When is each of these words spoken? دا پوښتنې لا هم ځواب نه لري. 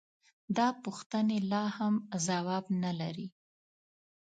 دا 0.57 0.67
پوښتنې 0.83 1.37
لا 1.51 1.63
هم 1.77 1.93
ځواب 2.25 2.65
نه 2.83 2.91
لري. 2.99 3.27